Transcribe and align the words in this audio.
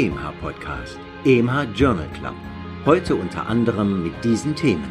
EMH 0.00 0.32
Podcast, 0.40 0.98
EMH 1.26 1.74
Journal 1.74 2.08
Club. 2.14 2.32
Heute 2.86 3.14
unter 3.16 3.46
anderem 3.46 4.02
mit 4.02 4.24
diesen 4.24 4.54
Themen. 4.54 4.90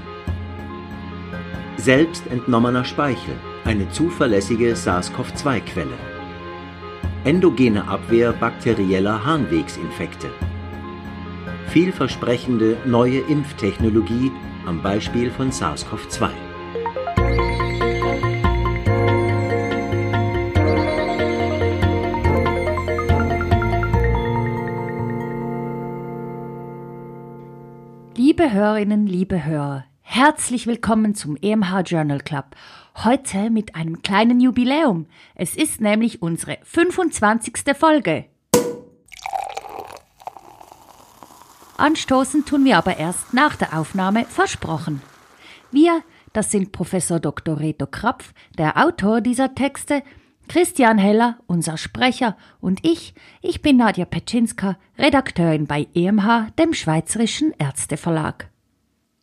Selbst 1.78 2.28
entnommener 2.28 2.86
Speichel, 2.86 3.34
eine 3.66 3.90
zuverlässige 3.90 4.76
SARS-CoV-2-Quelle. 4.76 5.98
Endogene 7.24 7.88
Abwehr 7.88 8.34
bakterieller 8.34 9.26
Harnwegsinfekte. 9.26 10.30
Vielversprechende 11.70 12.78
neue 12.86 13.22
Impftechnologie 13.22 14.32
am 14.68 14.84
Beispiel 14.84 15.32
von 15.32 15.50
SARS-CoV-2. 15.50 16.30
Liebe 28.50 28.62
Hörerinnen, 28.62 29.06
liebe 29.06 29.46
Hörer, 29.46 29.86
herzlich 30.02 30.66
willkommen 30.66 31.14
zum 31.14 31.38
EMH 31.40 31.82
Journal 31.86 32.20
Club. 32.20 32.56
Heute 33.04 33.52
mit 33.52 33.76
einem 33.76 34.02
kleinen 34.02 34.40
Jubiläum. 34.40 35.06
Es 35.36 35.56
ist 35.56 35.82
nämlich 35.82 36.24
unsere 36.24 36.58
25. 36.64 37.78
Folge. 37.78 38.26
Anstoßen 41.78 42.44
tun 42.44 42.66
wir 42.66 42.80
aber 42.80 42.98
erst 42.98 43.36
nach 43.36 43.56
der 43.56 43.78
Aufnahme, 43.78 44.26
versprochen. 44.26 45.04
Wir, 45.70 46.02
das 46.34 46.50
sind 46.50 46.72
Professor 46.72 47.20
Dr. 47.20 47.60
Reto 47.60 47.86
Krapf, 47.86 48.34
der 48.58 48.84
Autor 48.84 49.22
dieser 49.22 49.54
Texte, 49.54 50.02
Christian 50.50 50.98
Heller, 50.98 51.38
unser 51.46 51.78
Sprecher, 51.78 52.36
und 52.60 52.84
ich, 52.84 53.14
ich 53.44 53.62
bin 53.62 53.78
Nadja 53.78 54.06
Petschinska, 54.06 54.80
Redakteurin 54.98 55.68
bei 55.68 55.88
EMH, 55.94 56.50
dem 56.58 56.74
Schweizerischen 56.74 57.54
Ärzteverlag. 57.60 58.50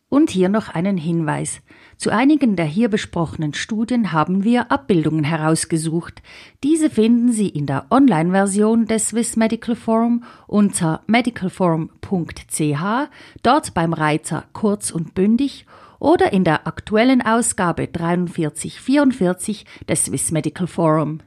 Und 0.07 0.29
hier 0.29 0.47
noch 0.47 0.69
einen 0.69 0.95
Hinweis. 0.95 1.59
Zu 1.97 2.11
einigen 2.11 2.55
der 2.55 2.65
hier 2.65 2.87
besprochenen 2.87 3.53
Studien 3.53 4.13
haben 4.13 4.45
wir 4.45 4.71
Abbildungen 4.71 5.25
herausgesucht. 5.25 6.21
Diese 6.63 6.89
finden 6.89 7.33
Sie 7.33 7.49
in 7.49 7.65
der 7.65 7.87
Online-Version 7.89 8.85
des 8.85 9.09
Swiss 9.09 9.35
Medical 9.35 9.75
Forum 9.75 10.23
unter 10.47 11.01
medicalforum.ch, 11.07 13.09
dort 13.43 13.73
beim 13.73 13.91
Reiter 13.91 14.45
kurz 14.53 14.91
und 14.91 15.13
bündig 15.13 15.65
oder 15.99 16.33
in 16.33 16.43
der 16.43 16.67
aktuellen 16.67 17.21
Ausgabe 17.21 17.87
4344 17.87 19.65
des 19.87 20.05
Swiss 20.05 20.31
Medical 20.31 20.67
Forum. 20.67 21.19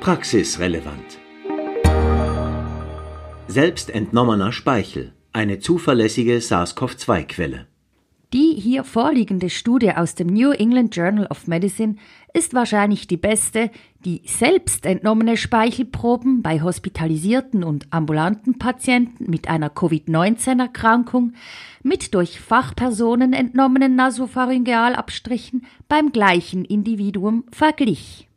Praxisrelevant. 0.00 1.18
Selbst 3.46 3.88
entnommener 3.88 4.52
Speichel, 4.52 5.12
eine 5.32 5.60
zuverlässige 5.60 6.40
SARS-CoV-2-Quelle. 6.40 7.66
Die 8.34 8.56
hier 8.60 8.82
vorliegende 8.82 9.48
Studie 9.48 9.92
aus 9.92 10.16
dem 10.16 10.26
New 10.26 10.50
England 10.50 10.96
Journal 10.96 11.28
of 11.28 11.46
Medicine 11.46 11.94
ist 12.32 12.52
wahrscheinlich 12.52 13.06
die 13.06 13.16
beste, 13.16 13.70
die 14.04 14.22
selbst 14.26 14.86
entnommene 14.86 15.36
Speichelproben 15.36 16.42
bei 16.42 16.60
hospitalisierten 16.60 17.62
und 17.62 17.86
ambulanten 17.92 18.58
Patienten 18.58 19.30
mit 19.30 19.46
einer 19.46 19.70
Covid-19-Erkrankung 19.70 21.34
mit 21.84 22.12
durch 22.12 22.40
Fachpersonen 22.40 23.34
entnommenen 23.34 23.94
Nasopharyngealabstrichen 23.94 25.64
beim 25.86 26.10
gleichen 26.10 26.64
Individuum 26.64 27.44
verglich. 27.52 28.28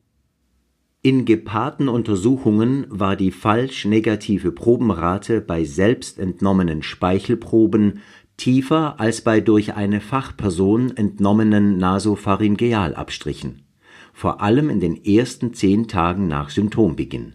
In 1.07 1.25
gepaarten 1.25 1.87
Untersuchungen 1.87 2.85
war 2.89 3.15
die 3.15 3.31
falsch 3.31 3.85
negative 3.85 4.51
Probenrate 4.51 5.41
bei 5.41 5.63
selbst 5.63 6.19
entnommenen 6.19 6.83
Speichelproben 6.83 8.01
tiefer 8.37 8.99
als 8.99 9.21
bei 9.21 9.41
durch 9.41 9.73
eine 9.73 9.99
Fachperson 9.99 10.95
entnommenen 10.95 11.77
Nasopharyngealabstrichen, 11.77 13.63
vor 14.13 14.41
allem 14.41 14.69
in 14.69 14.79
den 14.79 15.03
ersten 15.03 15.53
zehn 15.53 15.87
Tagen 15.87 16.27
nach 16.27 16.49
Symptombeginn. 16.51 17.33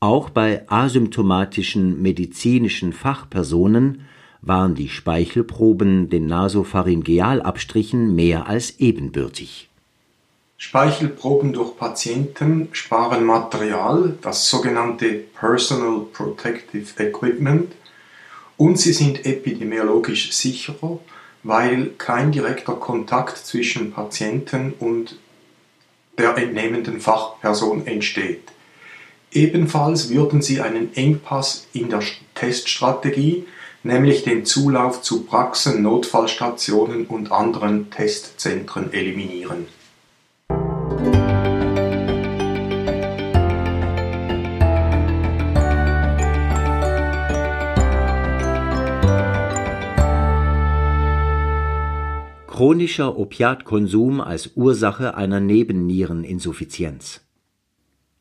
Auch 0.00 0.30
bei 0.30 0.68
asymptomatischen 0.68 2.00
medizinischen 2.00 2.92
Fachpersonen 2.92 4.06
waren 4.40 4.74
die 4.74 4.88
Speichelproben 4.88 6.08
den 6.08 6.26
Nasopharyngealabstrichen 6.26 8.14
mehr 8.14 8.48
als 8.48 8.80
ebenbürtig. 8.80 9.68
Speichelproben 10.56 11.52
durch 11.52 11.76
Patienten 11.76 12.68
sparen 12.72 13.24
Material, 13.24 14.16
das 14.22 14.48
sogenannte 14.48 15.24
Personal 15.34 16.06
Protective 16.12 17.02
Equipment, 17.02 17.72
und 18.56 18.78
sie 18.78 18.92
sind 18.92 19.24
epidemiologisch 19.26 20.32
sicherer, 20.32 20.98
weil 21.42 21.90
kein 21.98 22.32
direkter 22.32 22.74
Kontakt 22.74 23.38
zwischen 23.38 23.92
Patienten 23.92 24.74
und 24.78 25.16
der 26.18 26.36
entnehmenden 26.36 27.00
Fachperson 27.00 27.86
entsteht. 27.86 28.42
Ebenfalls 29.32 30.10
würden 30.10 30.42
sie 30.42 30.60
einen 30.60 30.94
Engpass 30.94 31.66
in 31.72 31.88
der 31.88 32.02
Teststrategie, 32.34 33.46
nämlich 33.82 34.24
den 34.24 34.44
Zulauf 34.44 35.02
zu 35.02 35.24
Praxen, 35.24 35.82
Notfallstationen 35.82 37.06
und 37.06 37.32
anderen 37.32 37.90
Testzentren 37.90 38.92
eliminieren. 38.92 39.66
Chronischer 52.62 53.18
Opiatkonsum 53.18 54.20
als 54.20 54.52
Ursache 54.54 55.16
einer 55.16 55.40
Nebenniereninsuffizienz. 55.40 57.22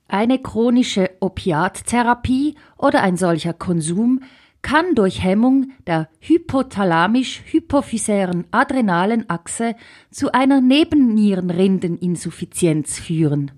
Eine 0.07 0.40
chronische 0.40 1.12
Opiattherapie 1.19 2.56
oder 2.75 3.03
ein 3.03 3.18
solcher 3.18 3.53
Konsum 3.53 4.22
kann 4.63 4.96
durch 4.96 5.24
Hemmung 5.24 5.74
der 5.85 6.09
hypothalamisch-hypophysären 6.22 8.46
adrenalen 8.50 9.30
Achse 9.30 9.75
zu 10.09 10.34
einer 10.34 10.59
Nebennierenrindeninsuffizienz 10.59 12.97
führen. 12.97 13.51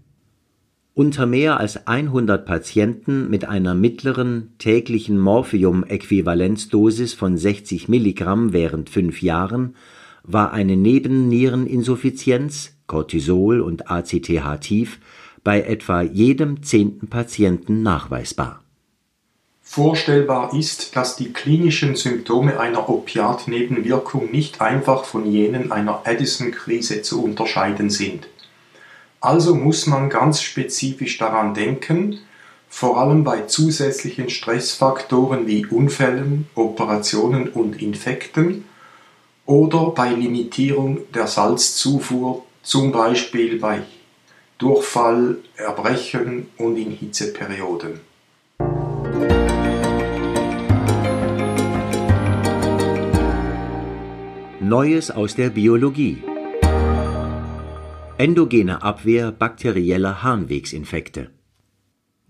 Unter 0.93 1.25
mehr 1.25 1.61
als 1.61 1.87
100 1.87 2.45
Patienten 2.45 3.29
mit 3.29 3.45
einer 3.45 3.73
mittleren 3.73 4.51
täglichen 4.57 5.17
Morphium-Äquivalenzdosis 5.17 7.13
von 7.13 7.37
60 7.37 7.87
Milligramm 7.87 8.51
während 8.51 8.89
fünf 8.89 9.21
Jahren 9.21 9.75
war 10.23 10.53
eine 10.53 10.75
Nebenniereninsuffizienz 10.77 12.73
(Cortisol 12.87 13.61
und 13.61 13.91
ACTH 13.91 14.61
tief) 14.61 14.99
bei 15.43 15.61
etwa 15.61 16.01
jedem 16.01 16.63
zehnten 16.63 17.07
Patienten 17.07 17.83
nachweisbar. 17.83 18.63
Vorstellbar 19.61 20.53
ist, 20.53 20.95
dass 20.95 21.15
die 21.15 21.33
klinischen 21.33 21.95
Symptome 21.95 22.59
einer 22.59 22.89
Opiatnebenwirkung 22.89 24.31
nicht 24.31 24.61
einfach 24.61 25.03
von 25.03 25.25
jenen 25.25 25.71
einer 25.71 26.03
Addison-Krise 26.05 27.01
zu 27.01 27.23
unterscheiden 27.23 27.89
sind. 27.89 28.27
Also 29.19 29.55
muss 29.55 29.87
man 29.87 30.09
ganz 30.09 30.41
spezifisch 30.41 31.17
daran 31.17 31.53
denken, 31.53 32.19
vor 32.69 32.99
allem 32.99 33.23
bei 33.23 33.41
zusätzlichen 33.41 34.29
Stressfaktoren 34.29 35.47
wie 35.47 35.65
Unfällen, 35.65 36.47
Operationen 36.55 37.47
und 37.47 37.81
Infekten 37.81 38.65
oder 39.45 39.91
bei 39.91 40.09
Limitierung 40.09 40.99
der 41.13 41.27
Salzzufuhr, 41.27 42.43
zum 42.61 42.91
Beispiel 42.91 43.59
bei 43.59 43.81
Durchfall, 44.57 45.37
Erbrechen 45.55 46.47
und 46.57 46.77
in 46.77 46.91
Hitzeperioden. 46.91 47.99
Neues 54.61 55.11
aus 55.11 55.35
der 55.35 55.49
Biologie. 55.49 56.23
Endogene 58.17 58.81
Abwehr 58.81 59.31
bakterieller 59.31 60.23
Harnwegsinfekte. 60.23 61.31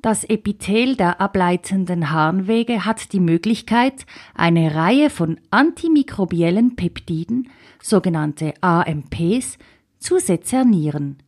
Das 0.03 0.23
Epithel 0.25 0.95
der 0.97 1.21
ableitenden 1.21 2.11
Harnwege 2.11 2.83
hat 2.83 3.13
die 3.13 3.21
Möglichkeit, 3.21 4.05
eine 4.35 4.75
Reihe 4.75 5.09
von 5.09 5.39
antimikrobiellen 5.49 6.75
Peptiden, 6.75 7.49
sogenannte 7.81 8.53
AMPs, 8.59 9.57
zu 9.99 10.19
sezernieren. 10.19 11.19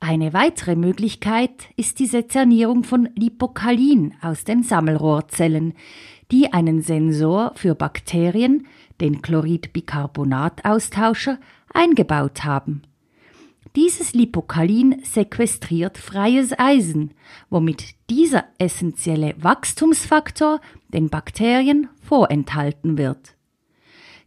Eine 0.00 0.32
weitere 0.32 0.74
Möglichkeit 0.74 1.68
ist 1.76 2.00
die 2.00 2.06
Sezernierung 2.06 2.82
von 2.82 3.08
Lipokalin 3.14 4.14
aus 4.20 4.42
den 4.42 4.64
Sammelrohrzellen, 4.64 5.74
die 6.32 6.52
einen 6.52 6.82
Sensor 6.82 7.52
für 7.54 7.76
Bakterien, 7.76 8.66
den 9.00 9.22
Chloridbicarbonataustauscher, 9.22 11.38
eingebaut 11.72 12.42
haben. 12.42 12.82
Dieses 13.74 14.12
Lipokalin 14.12 15.02
sequestriert 15.02 15.96
freies 15.96 16.52
Eisen, 16.58 17.12
womit 17.48 17.94
dieser 18.10 18.44
essentielle 18.58 19.34
Wachstumsfaktor 19.38 20.60
den 20.88 21.08
Bakterien 21.08 21.88
vorenthalten 22.02 22.98
wird. 22.98 23.34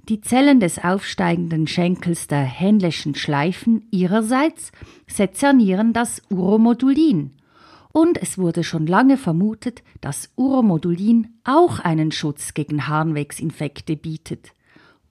Die 0.10 0.22
Zellen 0.22 0.60
des 0.60 0.84
aufsteigenden 0.84 1.68
Schenkels 1.68 2.28
der 2.28 2.42
Händleschen 2.42 3.14
Schleifen 3.14 3.88
ihrerseits 3.92 4.72
sezernieren 5.08 5.94
das 5.94 6.24
Uromodulin, 6.30 7.32
und 7.92 8.22
es 8.22 8.38
wurde 8.38 8.64
schon 8.64 8.88
lange 8.88 9.18
vermutet, 9.18 9.84
dass 10.02 10.32
Uromodulin 10.36 11.30
auch 11.44 11.80
einen 11.80 12.12
Schutz 12.12 12.54
gegen 12.54 12.88
Harnwegsinfekte 12.88 13.96
bietet. 13.96 14.54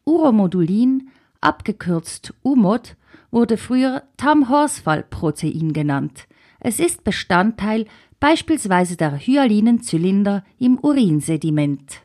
Uromodulin, 0.04 1.08
abgekürzt 1.40 2.34
UMOD, 2.42 2.96
wurde 3.34 3.56
früher 3.56 4.04
Tam-Horsfall-Protein 4.16 5.72
genannt. 5.72 6.28
Es 6.60 6.78
ist 6.78 7.02
Bestandteil 7.02 7.86
beispielsweise 8.20 8.96
der 8.96 9.18
Hyalinenzylinder 9.18 10.44
im 10.58 10.78
Urinsediment. 10.78 12.00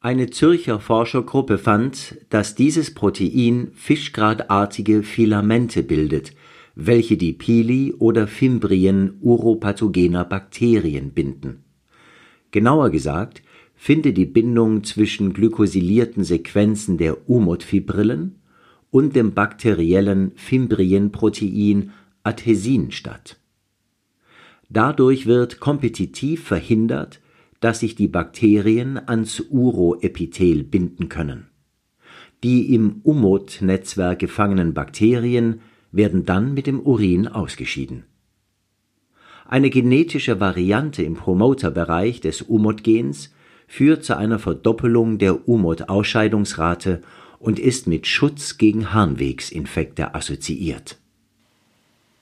Eine 0.00 0.28
Zürcher 0.30 0.78
Forschergruppe 0.78 1.56
fand, 1.56 2.18
dass 2.28 2.54
dieses 2.54 2.94
Protein 2.94 3.72
fischgradartige 3.74 5.02
Filamente 5.02 5.82
bildet, 5.82 6.34
welche 6.74 7.16
die 7.16 7.32
Pili 7.32 7.94
oder 7.98 8.26
Fimbrien 8.26 9.18
uropathogener 9.20 10.24
Bakterien 10.26 11.12
binden. 11.12 11.64
Genauer 12.50 12.90
gesagt 12.90 13.42
findet 13.74 14.18
die 14.18 14.26
Bindung 14.26 14.84
zwischen 14.84 15.32
glycosylierten 15.32 16.24
Sequenzen 16.24 16.98
der 16.98 17.28
UMOT-Fibrillen 17.28 18.39
und 18.90 19.14
dem 19.14 19.34
bakteriellen 19.34 20.32
Fimbrienprotein 20.36 21.92
Adhesin 22.22 22.90
statt. 22.90 23.38
Dadurch 24.68 25.26
wird 25.26 25.60
kompetitiv 25.60 26.44
verhindert, 26.44 27.20
dass 27.60 27.80
sich 27.80 27.94
die 27.94 28.08
Bakterien 28.08 28.98
ans 29.08 29.40
Uroepithel 29.50 30.64
binden 30.64 31.08
können. 31.08 31.48
Die 32.42 32.74
im 32.74 33.00
UMOT-Netzwerk 33.02 34.18
gefangenen 34.18 34.72
Bakterien 34.72 35.60
werden 35.92 36.24
dann 36.24 36.54
mit 36.54 36.66
dem 36.66 36.80
Urin 36.80 37.28
ausgeschieden. 37.28 38.04
Eine 39.46 39.68
genetische 39.68 40.40
Variante 40.40 41.02
im 41.02 41.14
Promoterbereich 41.14 42.20
des 42.20 42.42
UMOT-Gens 42.42 43.34
führt 43.66 44.04
zu 44.04 44.16
einer 44.16 44.38
Verdoppelung 44.38 45.18
der 45.18 45.48
UMOT-Ausscheidungsrate 45.48 47.02
und 47.40 47.58
ist 47.58 47.88
mit 47.88 48.06
Schutz 48.06 48.56
gegen 48.56 48.92
Harnwegsinfekte 48.92 50.14
assoziiert. 50.14 50.98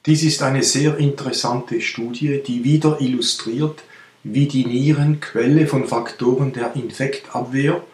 Dies 0.07 0.23
ist 0.23 0.43
eine 0.43 0.63
sehr 0.63 0.97
interessante 0.97 1.83
Studie, 1.83 2.41
die 2.47 2.65
wieder 2.65 3.03
illustriert, 3.03 3.83
wie 4.25 4.49
die 4.49 4.65
Nieren 4.65 5.21
Quelle 5.21 5.67
von 5.67 5.87
Faktoren 5.87 6.55
der 6.55 6.75
Infektabwehr 6.75 7.85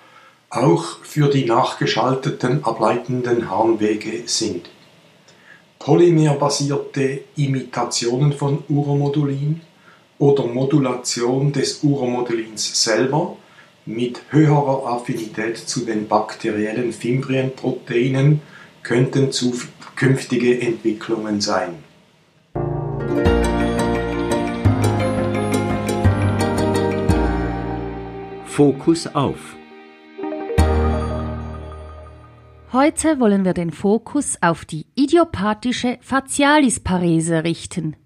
auch 0.50 0.98
für 1.02 1.28
die 1.28 1.44
nachgeschalteten 1.44 2.62
ableitenden 2.62 3.50
Harnwege 3.50 4.22
sind 4.26 4.70
polymerbasierte 5.84 7.24
Imitationen 7.36 8.32
von 8.32 8.64
Uromodulin 8.70 9.60
oder 10.18 10.46
Modulation 10.46 11.52
des 11.52 11.82
Uromodulins 11.82 12.82
selber 12.82 13.36
mit 13.86 14.22
höherer 14.30 14.86
Affinität 14.86 15.58
zu 15.58 15.84
den 15.84 16.08
bakteriellen 16.08 16.92
Fimbrienproteinen 16.92 18.40
könnten 18.82 19.32
zukünftige 19.32 20.60
Entwicklungen 20.60 21.40
sein. 21.40 21.74
Fokus 28.46 29.06
auf 29.08 29.56
Heute 32.72 33.20
wollen 33.20 33.44
wir 33.44 33.54
den 33.54 33.70
Fokus 33.70 34.36
auf 34.40 34.64
die 34.64 34.86
idiopathische 34.94 35.98
Facialisparese 36.00 37.44
richten. 37.44 37.96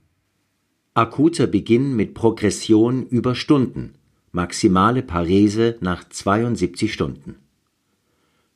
Akuter 0.94 1.46
Beginn 1.46 1.96
mit 1.96 2.14
Progression 2.14 3.06
über 3.06 3.34
Stunden, 3.34 3.97
maximale 4.32 5.02
Parese 5.02 5.76
nach 5.80 6.08
72 6.08 6.92
Stunden. 6.92 7.36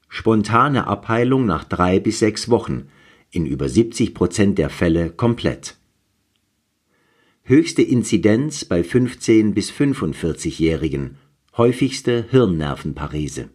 Spontane 0.08 0.86
Abheilung 0.86 1.46
nach 1.46 1.64
drei 1.64 1.98
bis 1.98 2.18
sechs 2.18 2.48
Wochen, 2.48 2.88
in 3.30 3.46
über 3.46 3.68
70 3.68 4.14
Prozent 4.14 4.58
der 4.58 4.68
Fälle 4.68 5.10
komplett. 5.10 5.76
Höchste 7.44 7.82
Inzidenz 7.82 8.64
bei 8.64 8.84
15 8.84 9.54
bis 9.54 9.72
45-Jährigen, 9.72 11.16
häufigste 11.56 12.26
Hirnnervenparese. 12.30 13.48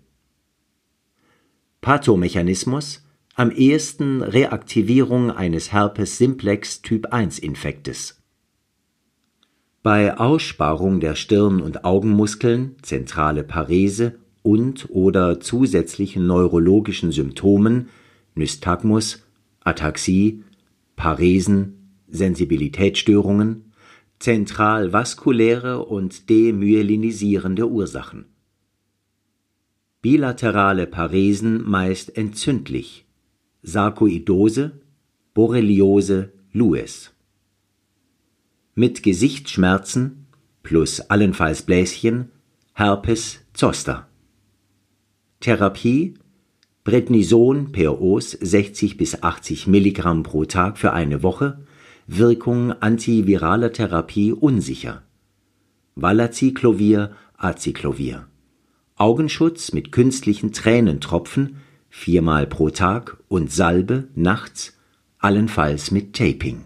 Pathomechanismus 1.79 3.07
am 3.35 3.51
ehesten 3.51 4.23
Reaktivierung 4.23 5.29
eines 5.29 5.71
Herpes 5.71 6.17
simplex 6.17 6.81
Typ 6.81 7.05
1 7.13 7.37
Infektes. 7.37 8.19
Bei 9.87 10.17
Aussparung 10.17 10.99
der 10.99 11.15
Stirn- 11.15 11.61
und 11.61 11.85
Augenmuskeln, 11.85 12.75
zentrale 12.81 13.45
Parese 13.45 14.15
und/oder 14.43 15.39
zusätzlichen 15.39 16.27
neurologischen 16.27 17.13
Symptomen 17.13 17.87
Nystagmus, 18.35 19.25
Ataxie, 19.61 20.43
Paresen, 20.97 21.93
Sensibilitätsstörungen, 22.09 23.71
zentralvaskuläre 24.19 25.85
und 25.85 26.29
demyelinisierende 26.29 27.69
Ursachen 27.69 28.25
bilaterale 30.01 30.85
Paresen 30.85 31.63
meist 31.63 32.17
entzündlich, 32.17 33.05
Sarkoidose, 33.63 34.81
Borreliose, 35.33 36.33
Lewis. 36.51 37.16
Mit 38.79 39.01
Gesichtsschmerzen 39.01 40.27
plus 40.61 41.01
allenfalls 41.01 41.63
Bläschen, 41.63 42.29
Herpes 42.73 43.39
zoster. 43.51 44.07
Therapie 45.39 46.13
Prednison 46.83 47.71
per 47.71 47.99
Os 47.99 48.33
60 48.33 48.95
bis 48.97 49.23
80 49.23 49.65
Milligramm 49.65 50.21
pro 50.21 50.45
Tag 50.45 50.77
für 50.77 50.93
eine 50.93 51.23
Woche, 51.23 51.65
Wirkung 52.05 52.71
antiviraler 52.71 53.73
Therapie 53.73 54.31
unsicher. 54.31 55.01
Valaciclovir, 55.95 57.15
Aciclovir. 57.35 58.27
Augenschutz 58.95 59.73
mit 59.73 59.91
künstlichen 59.91 60.51
Tränentropfen 60.51 61.57
viermal 61.89 62.45
pro 62.45 62.69
Tag 62.69 63.17
und 63.27 63.51
Salbe 63.51 64.09
nachts, 64.13 64.77
allenfalls 65.17 65.89
mit 65.89 66.15
Taping. 66.15 66.65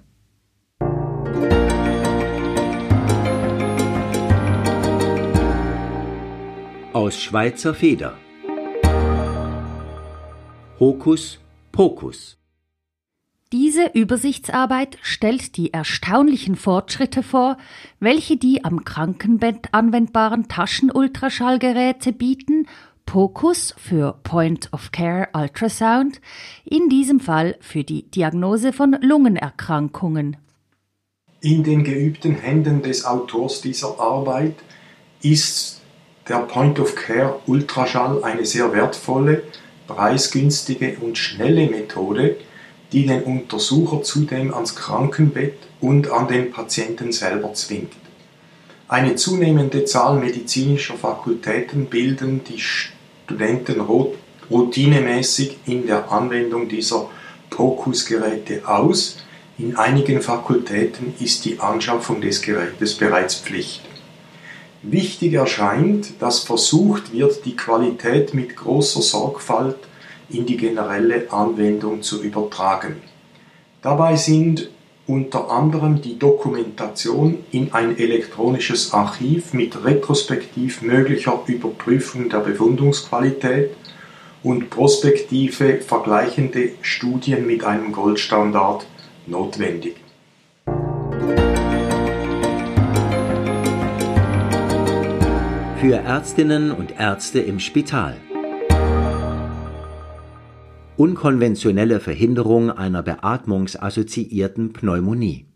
Aus 7.01 7.20
Schweizer 7.20 7.74
Feder 7.74 8.15
Hokus 10.79 11.39
Pokus 11.72 12.38
diese 13.51 13.88
Übersichtsarbeit 13.96 15.00
stellt 15.01 15.58
die 15.58 15.74
erstaunlichen 15.74 16.55
Fortschritte 16.55 17.24
vor, 17.24 17.58
welche 18.00 18.38
die 18.38 18.63
am 18.63 18.86
Krankenbett 18.86 19.70
anwendbaren 19.72 20.48
Taschenultraschallgeräte 20.48 22.13
bieten, 22.13 22.67
POCUS 23.08 23.74
für 23.79 24.20
Point 24.22 24.72
of 24.72 24.91
Care 24.91 25.29
Ultrasound, 25.34 26.22
in 26.65 26.88
diesem 26.88 27.20
Fall 27.20 27.58
für 27.62 27.84
die 27.84 28.12
Diagnose 28.12 28.74
von 28.74 28.96
Lungenerkrankungen. 29.01 30.38
In 31.41 31.63
den 31.63 31.84
geübten 31.84 32.36
Händen 32.36 32.84
des 32.84 33.05
Autors 33.05 33.62
dieser 33.62 34.00
Arbeit 34.00 34.58
ist 35.24 35.81
der 36.28 36.40
Point 36.40 36.80
of 36.80 36.96
Care 36.96 37.40
Ultraschall 37.48 38.24
eine 38.24 38.46
sehr 38.46 38.74
wertvolle, 38.74 39.44
preisgünstige 39.88 40.98
und 41.01 41.18
schnelle 41.18 41.70
Methode, 41.70 42.38
die 42.92 43.06
den 43.06 43.24
Untersucher 43.24 44.04
zudem 44.04 44.54
ans 44.54 44.75
Krankenbett 44.75 45.58
und 45.80 46.12
an 46.12 46.28
den 46.28 46.51
Patienten 46.51 47.12
selber 47.12 47.54
zwingt. 47.54 47.94
Eine 48.88 49.16
zunehmende 49.16 49.86
Zahl 49.86 50.20
medizinischer 50.20 50.96
Fakultäten 50.96 51.86
bilden 51.86 52.44
die 52.44 52.60
Studenten 52.60 53.82
routinemäßig 54.50 55.60
in 55.66 55.88
der 55.88 56.12
Anwendung 56.12 56.68
dieser 56.68 57.10
POCUS-Geräte 57.50 58.68
aus. 58.68 59.18
In 59.58 59.78
einigen 59.78 60.22
Fakultäten 60.22 61.13
ist 61.20 61.46
die 61.46 61.60
Anschaffung 61.60 62.20
des 62.20 62.42
Gerätes 62.42 62.96
bereits 62.96 63.36
Pflicht. 63.36 63.82
Wichtig 64.84 65.34
erscheint, 65.34 66.22
dass 66.22 66.40
versucht 66.40 67.14
wird, 67.14 67.46
die 67.46 67.56
Qualität 67.56 68.34
mit 68.34 68.56
großer 68.56 69.02
Sorgfalt 69.02 69.78
in 70.30 70.48
die 70.48 70.58
generelle 70.58 71.32
Anwendung 71.32 72.02
zu 72.02 72.24
übertragen. 72.24 72.96
Dabei 73.84 74.16
sind 74.16 74.72
unter 75.06 75.52
anderem 75.52 76.02
die 76.02 76.18
Dokumentation 76.18 77.40
in 77.52 77.74
ein 77.74 77.98
elektronisches 77.98 78.94
Archiv 78.94 79.54
mit 79.54 79.84
retrospektiv 79.84 80.82
möglicher 80.82 81.44
Überprüfung 81.46 82.30
der 82.30 82.40
Befundungsqualität 82.40 83.76
und 84.42 84.72
prospektive 84.72 85.80
vergleichende 85.80 86.72
Studien 86.82 87.46
mit 87.46 87.64
einem 87.64 87.92
Goldstandard 87.92 88.88
notwendig. 89.28 89.96
Für 95.82 95.96
Ärztinnen 95.96 96.72
und 96.72 97.00
Ärzte 97.00 97.40
im 97.40 97.60
Spital. 97.60 98.16
Unkonventionelle 100.96 102.00
Verhinderung 102.00 102.70
einer 102.70 103.02
beatmungsassoziierten 103.02 104.74
Pneumonie. 104.74 105.48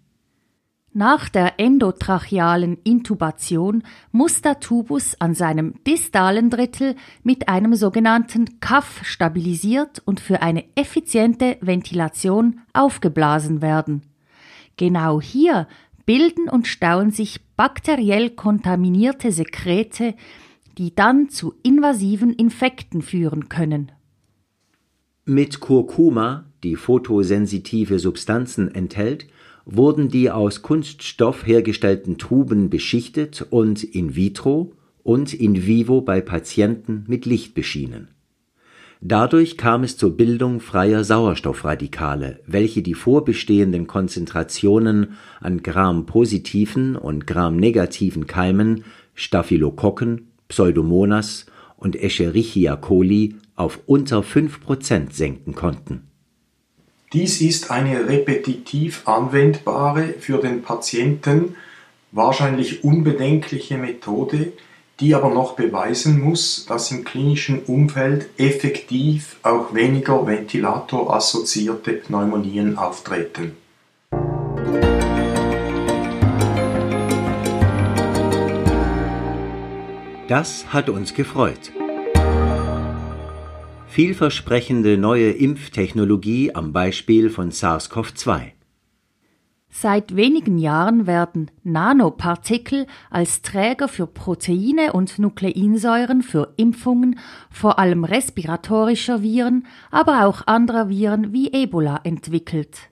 Nach 0.93 1.29
der 1.29 1.59
endotrachealen 1.59 2.79
Intubation 2.83 3.83
muss 4.11 4.41
der 4.41 4.59
Tubus 4.59 5.13
an 5.21 5.35
seinem 5.35 5.75
distalen 5.83 6.49
Drittel 6.49 6.95
mit 7.21 7.47
einem 7.47 7.75
sogenannten 7.75 8.59
Kaff 8.59 9.01
stabilisiert 9.03 10.01
und 10.05 10.19
für 10.19 10.41
eine 10.41 10.65
effiziente 10.73 11.57
Ventilation 11.61 12.61
aufgeblasen 12.73 13.61
werden. 13.61 14.01
Genau 14.77 15.21
hier 15.21 15.67
bilden 16.05 16.49
und 16.49 16.67
stauen 16.67 17.11
sich 17.11 17.39
bakteriell 17.55 18.29
kontaminierte 18.31 19.31
Sekrete, 19.31 20.15
die 20.77 20.93
dann 20.93 21.29
zu 21.29 21.53
invasiven 21.63 22.33
Infekten 22.33 23.01
führen 23.01 23.49
können. 23.49 23.91
Mit 25.25 25.59
Kurkuma, 25.59 26.45
die 26.63 26.75
photosensitive 26.75 27.99
Substanzen 27.99 28.73
enthält, 28.73 29.27
wurden 29.65 30.09
die 30.09 30.29
aus 30.29 30.61
Kunststoff 30.61 31.45
hergestellten 31.45 32.17
Tuben 32.17 32.69
beschichtet 32.69 33.45
und 33.49 33.83
in 33.83 34.15
vitro 34.15 34.73
und 35.01 35.33
in 35.33 35.65
vivo 35.65 36.01
bei 36.01 36.21
Patienten 36.21 37.05
mit 37.07 37.25
Licht 37.25 37.55
beschienen. 37.55 38.14
Dadurch 39.07 39.55
kam 39.55 39.83
es 39.83 39.97
zur 39.97 40.17
Bildung 40.17 40.59
freier 40.59 41.03
Sauerstoffradikale, 41.03 42.39
welche 42.47 42.81
die 42.81 42.95
vorbestehenden 42.95 43.85
Konzentrationen 43.85 45.15
an 45.39 45.61
Gram-positiven 45.61 46.95
und 46.95 47.27
Gram-negativen 47.27 48.25
Keimen 48.25 48.83
Staphylokokken, 49.13 50.31
Pseudomonas 50.47 51.45
und 51.77 51.95
Escherichia 51.95 52.77
coli 52.77 53.35
auf 53.55 53.79
unter 53.85 54.21
5% 54.21 55.13
senken 55.13 55.53
konnten. 55.53 56.07
Dies 57.13 57.41
ist 57.41 57.69
eine 57.69 58.09
repetitiv 58.09 59.07
anwendbare, 59.07 60.15
für 60.17 60.39
den 60.39 60.63
Patienten 60.63 61.55
wahrscheinlich 62.11 62.83
unbedenkliche 62.83 63.77
Methode, 63.77 64.53
die 64.99 65.13
aber 65.13 65.29
noch 65.29 65.53
beweisen 65.53 66.21
muss, 66.21 66.65
dass 66.65 66.91
im 66.91 67.03
klinischen 67.03 67.63
Umfeld 67.63 68.29
effektiv 68.37 69.37
auch 69.43 69.73
weniger 69.73 70.25
ventilatorassoziierte 70.25 71.93
Pneumonien 71.93 72.77
auftreten. 72.77 73.57
Das 80.27 80.65
hat 80.73 80.89
uns 80.89 81.13
gefreut 81.13 81.71
vielversprechende 83.95 84.97
neue 84.97 85.31
Impftechnologie 85.31 86.53
am 86.53 86.73
Beispiel 86.73 87.29
von 87.29 87.51
SARS-CoV-2. 87.51 88.54
Seit 89.77 90.15
wenigen 90.15 90.57
Jahren 90.57 91.05
werden 91.05 91.51
Nanopartikel 91.63 92.87
als 93.09 93.41
Träger 93.41 93.89
für 93.89 94.07
Proteine 94.07 94.93
und 94.93 95.19
Nukleinsäuren 95.19 96.21
für 96.21 96.53
Impfungen 96.55 97.19
vor 97.51 97.77
allem 97.77 98.05
respiratorischer 98.05 99.21
Viren, 99.21 99.67
aber 99.91 100.25
auch 100.27 100.47
anderer 100.47 100.87
Viren 100.87 101.33
wie 101.33 101.51
Ebola 101.51 101.99
entwickelt. 102.05 102.89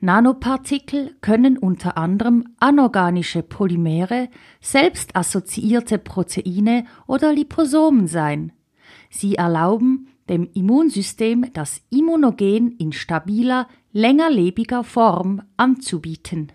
Nanopartikel 0.00 1.16
können 1.20 1.58
unter 1.58 1.98
anderem 1.98 2.44
anorganische 2.58 3.42
Polymere, 3.42 4.30
selbst 4.58 5.14
assoziierte 5.14 5.98
Proteine 5.98 6.86
oder 7.06 7.34
Liposomen 7.34 8.06
sein. 8.06 8.52
Sie 9.10 9.34
erlauben 9.34 10.08
dem 10.30 10.48
Immunsystem 10.54 11.52
das 11.52 11.82
Immunogen 11.90 12.70
in 12.78 12.92
stabiler, 12.92 13.66
längerlebiger 13.92 14.84
Form 14.84 15.42
anzubieten. 15.56 16.52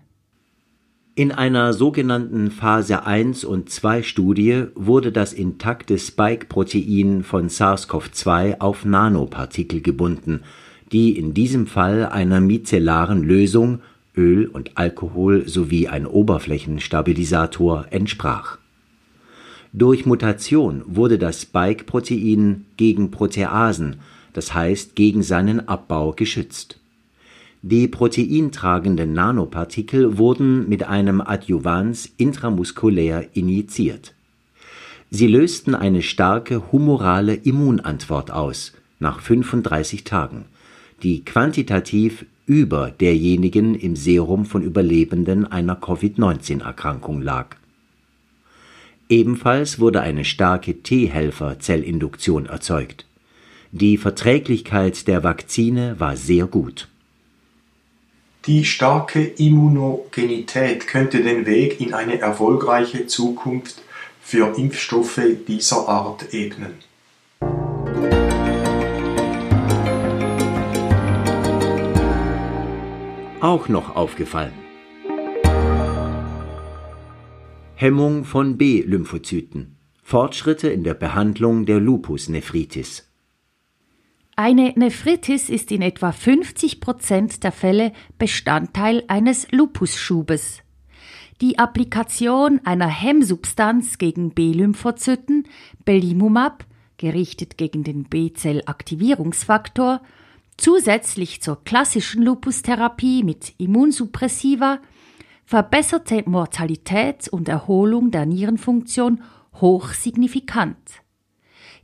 In 1.14 1.32
einer 1.32 1.72
sogenannten 1.72 2.50
Phase 2.50 3.06
1 3.06 3.44
und 3.44 3.70
2 3.70 4.02
Studie 4.02 4.64
wurde 4.74 5.12
das 5.12 5.32
intakte 5.32 5.98
Spike-Protein 5.98 7.22
von 7.22 7.48
SARS-CoV-2 7.48 8.60
auf 8.60 8.84
Nanopartikel 8.84 9.80
gebunden, 9.80 10.42
die 10.92 11.16
in 11.16 11.32
diesem 11.32 11.66
Fall 11.66 12.06
einer 12.06 12.40
micellaren 12.40 13.22
Lösung 13.22 13.80
Öl 14.16 14.46
und 14.46 14.76
Alkohol 14.76 15.48
sowie 15.48 15.88
ein 15.88 16.06
Oberflächenstabilisator 16.06 17.86
entsprach 17.90 18.58
durch 19.76 20.06
Mutation 20.06 20.82
wurde 20.86 21.18
das 21.18 21.42
Spike-Protein 21.42 22.64
gegen 22.78 23.10
Proteasen, 23.10 23.96
das 24.32 24.54
heißt 24.54 24.96
gegen 24.96 25.22
seinen 25.22 25.68
Abbau, 25.68 26.12
geschützt. 26.12 26.80
Die 27.68 27.88
proteintragenden 27.88 29.12
Nanopartikel 29.12 30.18
wurden 30.18 30.68
mit 30.68 30.84
einem 30.84 31.20
Adjuvans 31.20 32.08
intramuskulär 32.16 33.26
injiziert. 33.32 34.14
Sie 35.10 35.26
lösten 35.26 35.74
eine 35.74 36.02
starke 36.02 36.70
humorale 36.70 37.34
Immunantwort 37.34 38.30
aus 38.30 38.72
nach 39.00 39.18
35 39.18 40.04
Tagen, 40.04 40.44
die 41.02 41.24
quantitativ 41.24 42.24
über 42.46 42.92
derjenigen 42.92 43.74
im 43.74 43.96
Serum 43.96 44.46
von 44.46 44.62
Überlebenden 44.62 45.44
einer 45.44 45.74
Covid-19-Erkrankung 45.74 47.20
lag 47.20 47.56
Ebenfalls 49.08 49.80
wurde 49.80 50.02
eine 50.02 50.24
starke 50.24 50.82
T-Helfer-Zellinduktion 50.82 52.46
erzeugt. 52.46 53.06
Die 53.72 53.98
Verträglichkeit 53.98 55.08
der 55.08 55.24
Vakzine 55.24 55.96
war 55.98 56.16
sehr 56.16 56.46
gut. 56.46 56.88
Die 58.46 58.64
starke 58.64 59.24
Immunogenität 59.24 60.86
könnte 60.86 61.22
den 61.22 61.46
Weg 61.46 61.80
in 61.80 61.94
eine 61.94 62.20
erfolgreiche 62.20 63.08
Zukunft 63.08 63.82
für 64.20 64.56
Impfstoffe 64.56 65.20
dieser 65.48 65.88
Art 65.88 66.32
ebnen. 66.32 66.74
Auch 73.40 73.68
noch 73.68 73.96
aufgefallen 73.96 74.52
Hemmung 77.74 78.24
von 78.24 78.56
B-Lymphozyten. 78.56 79.76
Fortschritte 80.02 80.68
in 80.68 80.84
der 80.84 80.94
Behandlung 80.94 81.66
der 81.66 81.78
Lupusnephritis. 81.78 83.05
Eine 84.38 84.74
Nephritis 84.76 85.48
ist 85.48 85.72
in 85.72 85.80
etwa 85.80 86.12
50 86.12 86.80
Prozent 86.80 87.42
der 87.42 87.52
Fälle 87.52 87.94
Bestandteil 88.18 89.02
eines 89.08 89.50
Lupusschubes. 89.50 90.60
Die 91.40 91.58
Applikation 91.58 92.60
einer 92.62 92.86
Hemmsubstanz 92.86 93.96
gegen 93.96 94.32
B-Lymphozyten, 94.32 95.44
Belimumab, 95.86 96.66
gerichtet 96.98 97.56
gegen 97.56 97.82
den 97.82 98.04
B-Zell-Aktivierungsfaktor, 98.04 100.02
zusätzlich 100.58 101.40
zur 101.40 101.64
klassischen 101.64 102.22
Lupustherapie 102.22 103.22
mit 103.24 103.54
Immunsuppressiva 103.56 104.80
verbesserte 105.46 106.24
Mortalität 106.26 107.26
und 107.30 107.48
Erholung 107.48 108.10
der 108.10 108.26
Nierenfunktion 108.26 109.22
hochsignifikant. 109.62 110.76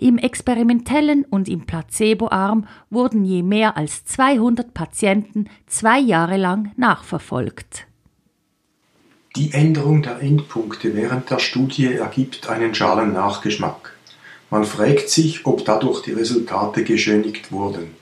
Im 0.02 0.18
experimentellen 0.18 1.24
und 1.24 1.48
im 1.48 1.64
Placeboarm 1.64 2.66
wurden 2.90 3.24
je 3.24 3.44
mehr 3.44 3.76
als 3.76 4.04
200 4.04 4.74
Patienten 4.74 5.48
zwei 5.68 6.00
Jahre 6.00 6.36
lang 6.38 6.72
nachverfolgt. 6.76 7.86
Die 9.36 9.52
Änderung 9.52 10.02
der 10.02 10.20
Endpunkte 10.20 10.96
während 10.96 11.30
der 11.30 11.38
Studie 11.38 11.94
ergibt 11.94 12.48
einen 12.48 12.74
schalen 12.74 13.12
Nachgeschmack. 13.12 13.94
Man 14.50 14.64
fragt 14.64 15.08
sich, 15.08 15.46
ob 15.46 15.64
dadurch 15.64 16.02
die 16.02 16.10
Resultate 16.10 16.82
geschönigt 16.82 17.52
wurden. 17.52 17.94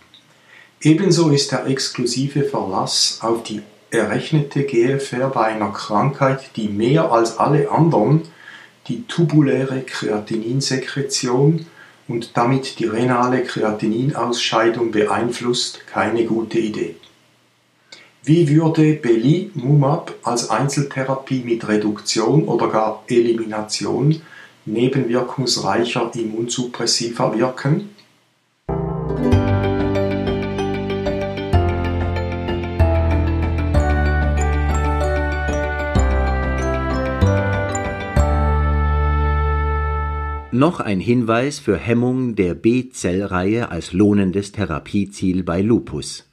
Ebenso 0.80 1.28
ist 1.28 1.52
der 1.52 1.66
exklusive 1.66 2.45
Verlass 2.45 3.19
auf 3.21 3.42
die 3.42 3.61
errechnete 3.90 4.62
GFR 4.62 5.28
bei 5.28 5.49
einer 5.49 5.73
Krankheit, 5.73 6.52
die 6.57 6.69
mehr 6.71 7.12
als 7.12 7.37
alle 7.37 7.71
anderen 7.71 8.23
die 8.88 9.07
tubuläre 9.07 9.83
Kreatininsekretion 9.83 11.66
und 12.11 12.37
damit 12.37 12.81
die 12.81 12.87
renale 12.87 13.45
Kreatininausscheidung 13.45 14.90
beeinflusst, 14.90 15.87
keine 15.87 16.25
gute 16.25 16.59
Idee. 16.59 16.97
Wie 18.25 18.49
würde 18.49 18.95
Belimumab 18.95 20.14
als 20.25 20.50
Einzeltherapie 20.50 21.43
mit 21.45 21.67
Reduktion 21.69 22.49
oder 22.49 22.69
gar 22.69 23.05
Elimination 23.07 24.21
nebenwirkungsreicher 24.67 26.11
Immunsuppressiva 26.14 27.33
wirken? 27.38 27.90
Noch 40.61 40.79
ein 40.79 41.00
Hinweis 41.00 41.59
für 41.59 41.79
Hemmung 41.79 42.37
der 42.37 42.52
B-Zellreihe 42.52 43.71
als 43.71 43.95
lohnendes 43.95 44.52
Therapieziel 44.52 45.43
bei 45.43 45.62
Lupus. 45.62 46.26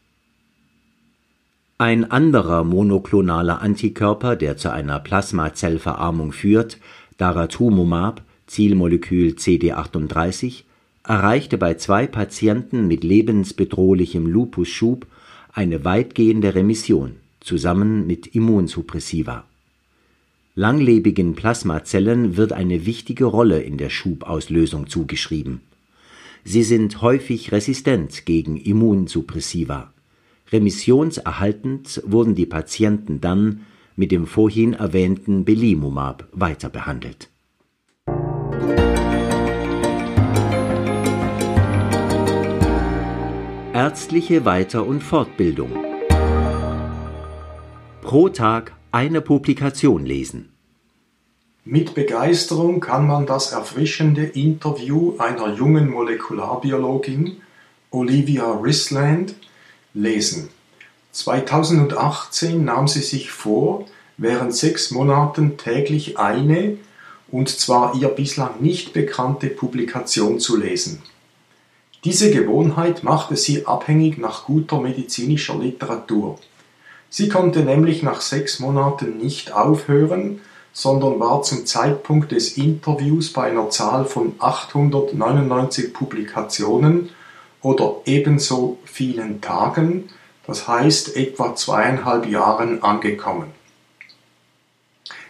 Ein 1.77 2.11
anderer 2.11 2.65
monoklonaler 2.65 3.61
Antikörper, 3.61 4.35
der 4.35 4.57
zu 4.57 4.69
einer 4.69 4.99
Plasmazellverarmung 4.99 6.33
führt, 6.33 6.77
Daratumumab 7.17 8.21
(Zielmolekül 8.47 9.35
CD38), 9.35 10.63
erreichte 11.05 11.57
bei 11.57 11.75
zwei 11.75 12.05
Patienten 12.05 12.85
mit 12.85 13.05
lebensbedrohlichem 13.05 14.27
Lupusschub 14.27 15.07
eine 15.53 15.85
weitgehende 15.85 16.53
Remission 16.53 17.15
zusammen 17.39 18.05
mit 18.05 18.27
Immunsuppressiva. 18.27 19.45
Langlebigen 20.59 21.35
Plasmazellen 21.35 22.35
wird 22.35 22.51
eine 22.51 22.87
wichtige 22.87 23.25
Rolle 23.25 23.61
in 23.61 23.77
der 23.77 23.91
Schubauslösung 23.91 24.87
zugeschrieben. 24.87 25.61
Sie 26.43 26.63
sind 26.63 27.03
häufig 27.03 27.51
resistent 27.51 28.25
gegen 28.25 28.57
Immunsuppressiva 28.57 29.93
Remissionserhaltend 30.51 32.01
wurden 32.05 32.33
die 32.33 32.47
Patienten 32.47 33.21
dann 33.21 33.67
mit 33.95 34.11
dem 34.11 34.25
vorhin 34.25 34.73
erwähnten 34.73 35.45
Belimumab 35.45 36.27
weiterbehandelt. 36.31 37.29
Ärztliche 43.73 44.43
Weiter- 44.43 44.87
und 44.87 45.03
Fortbildung 45.03 45.69
Pro 48.01 48.29
Tag 48.29 48.76
eine 48.91 49.21
Publikation 49.21 50.05
lesen. 50.05 50.53
Mit 51.65 51.95
Begeisterung 51.95 52.79
kann 52.79 53.07
man 53.07 53.25
das 53.25 53.51
erfrischende 53.51 54.23
Interview 54.23 55.15
einer 55.17 55.53
jungen 55.53 55.89
Molekularbiologin, 55.89 57.37
Olivia 57.91 58.51
Risland, 58.53 59.35
lesen. 59.93 60.49
2018 61.11 62.63
nahm 62.63 62.87
sie 62.87 63.01
sich 63.01 63.31
vor, 63.31 63.85
während 64.17 64.55
sechs 64.55 64.91
Monaten 64.91 65.57
täglich 65.57 66.17
eine, 66.17 66.77
und 67.29 67.49
zwar 67.49 67.95
ihr 67.95 68.07
bislang 68.07 68.61
nicht 68.61 68.93
bekannte 68.93 69.47
Publikation 69.47 70.39
zu 70.39 70.55
lesen. 70.55 71.01
Diese 72.05 72.31
Gewohnheit 72.31 73.03
machte 73.03 73.35
sie 73.35 73.65
abhängig 73.65 74.17
nach 74.17 74.45
guter 74.45 74.79
medizinischer 74.79 75.57
Literatur. 75.57 76.39
Sie 77.09 77.29
konnte 77.29 77.61
nämlich 77.61 78.03
nach 78.03 78.21
sechs 78.21 78.59
Monaten 78.59 79.17
nicht 79.17 79.53
aufhören, 79.53 80.41
sondern 80.73 81.19
war 81.19 81.41
zum 81.41 81.65
Zeitpunkt 81.65 82.31
des 82.31 82.57
Interviews 82.57 83.33
bei 83.33 83.49
einer 83.49 83.69
Zahl 83.69 84.05
von 84.05 84.35
899 84.39 85.93
Publikationen 85.93 87.09
oder 87.61 87.95
ebenso 88.05 88.77
vielen 88.85 89.41
Tagen, 89.41 90.09
das 90.45 90.67
heißt 90.67 91.15
etwa 91.15 91.55
zweieinhalb 91.55 92.27
Jahren 92.27 92.83
angekommen. 92.83 93.51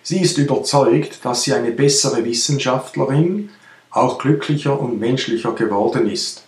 Sie 0.03 0.21
ist 0.21 0.37
überzeugt, 0.37 1.25
dass 1.25 1.43
sie 1.43 1.53
eine 1.53 1.71
bessere 1.71 2.23
Wissenschaftlerin, 2.23 3.49
auch 3.89 4.17
glücklicher 4.17 4.79
und 4.79 4.99
menschlicher 4.99 5.53
geworden 5.53 6.09
ist. 6.09 6.46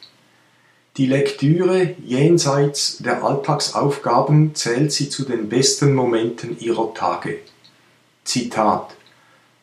Die 0.99 1.05
Lektüre 1.05 1.95
jenseits 2.05 2.97
der 2.97 3.23
Alltagsaufgaben 3.23 4.53
zählt 4.53 4.91
sie 4.91 5.07
zu 5.07 5.23
den 5.23 5.47
besten 5.47 5.95
Momenten 5.95 6.59
ihrer 6.59 6.93
Tage. 6.93 7.39
Zitat 8.25 8.97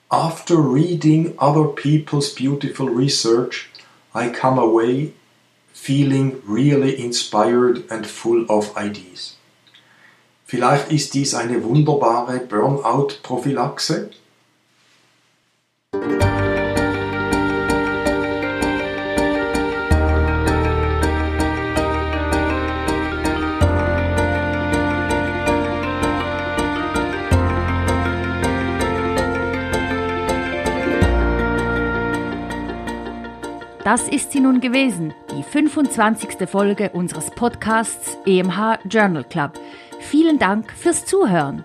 After 0.09 0.57
reading 0.57 1.35
other 1.37 1.65
people's 1.75 2.35
beautiful 2.35 2.89
research, 2.89 3.69
I 4.15 4.31
come 4.31 4.59
away 4.59 5.13
feeling 5.75 6.41
really 6.49 6.95
inspired 6.95 7.85
and 7.91 8.07
full 8.07 8.47
of 8.49 8.75
ideas. 8.75 9.37
Vielleicht 10.47 10.91
ist 10.91 11.13
dies 11.13 11.35
eine 11.35 11.63
wunderbare 11.63 12.39
Burnout-Prophylaxe? 12.49 14.09
Das 33.87 34.07
ist 34.09 34.33
sie 34.33 34.41
nun 34.41 34.61
gewesen, 34.61 35.15
die 35.31 35.45
25. 35.45 36.49
Folge 36.49 36.91
unseres 36.91 37.31
Podcasts 37.31 38.19
EMH 38.27 38.81
Journal 38.91 39.23
Club. 39.23 39.53
Vielen 40.01 40.41
Dank 40.41 40.73
fürs 40.73 41.07
Zuhören. 41.07 41.65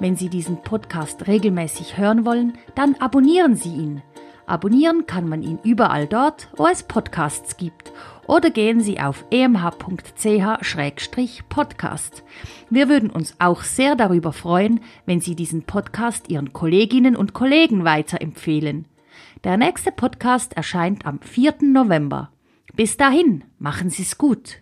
Wenn 0.00 0.16
Sie 0.16 0.28
diesen 0.28 0.60
Podcast 0.64 1.28
regelmäßig 1.28 1.98
hören 1.98 2.24
wollen, 2.24 2.58
dann 2.74 2.96
abonnieren 2.96 3.54
Sie 3.54 3.68
ihn. 3.68 4.02
Abonnieren 4.44 5.06
kann 5.06 5.28
man 5.28 5.44
ihn 5.44 5.60
überall 5.62 6.08
dort, 6.08 6.48
wo 6.56 6.66
es 6.66 6.82
Podcasts 6.82 7.56
gibt. 7.56 7.92
Oder 8.26 8.50
gehen 8.50 8.80
Sie 8.80 8.98
auf 8.98 9.24
emh.ch-podcast. 9.30 12.24
Wir 12.70 12.88
würden 12.88 13.08
uns 13.08 13.36
auch 13.38 13.62
sehr 13.62 13.94
darüber 13.94 14.32
freuen, 14.32 14.80
wenn 15.06 15.20
Sie 15.20 15.36
diesen 15.36 15.62
Podcast 15.62 16.28
Ihren 16.28 16.52
Kolleginnen 16.52 17.14
und 17.14 17.34
Kollegen 17.34 17.84
weiterempfehlen. 17.84 18.86
Der 19.44 19.56
nächste 19.56 19.90
Podcast 19.90 20.52
erscheint 20.52 21.04
am 21.04 21.18
4. 21.20 21.56
November. 21.62 22.30
Bis 22.76 22.96
dahin, 22.96 23.42
machen 23.58 23.90
Sie 23.90 24.02
es 24.02 24.16
gut. 24.16 24.58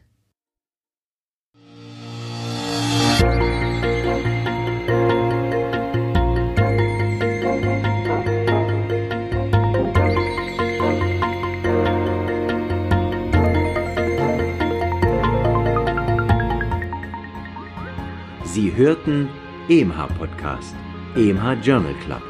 Sie 18.44 18.74
hörten 18.74 19.28
EMH 19.68 20.06
Podcast, 20.18 20.74
EMH 21.14 21.62
Journal 21.62 21.94
Club. 22.06 22.29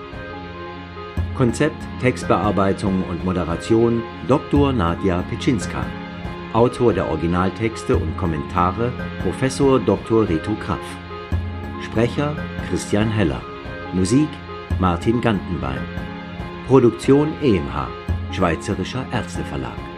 Konzept, 1.41 1.83
Textbearbeitung 2.03 3.03
und 3.09 3.25
Moderation 3.25 4.03
Dr. 4.29 4.75
Nadja 4.75 5.23
Petschinska. 5.23 5.87
Autor 6.53 6.93
der 6.93 7.09
Originaltexte 7.09 7.97
und 7.97 8.15
Kommentare 8.19 8.93
Professor 9.23 9.81
Dr. 9.81 10.29
Reto 10.29 10.55
Krapf. 10.57 10.85
Sprecher 11.83 12.37
Christian 12.69 13.11
Heller. 13.11 13.41
Musik 13.95 14.29
Martin 14.79 15.23
Gantenbein. 15.23 15.81
Produktion 16.67 17.33
EMH, 17.41 17.89
Schweizerischer 18.33 19.07
Ärzteverlag. 19.11 19.90